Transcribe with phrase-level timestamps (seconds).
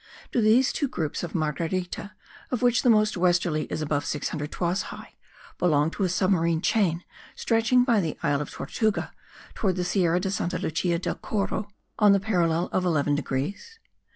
[0.31, 2.13] Do these two groups of Marguerita,
[2.49, 5.13] of which the most westerly is above 600 toises high,
[5.59, 7.03] belong to a submarine chain
[7.35, 9.13] stretching by the isle of Tortuga,
[9.53, 11.67] towards the Sierra de Santa Lucia de Coro,
[11.99, 13.77] on the parallel of 11 degrees?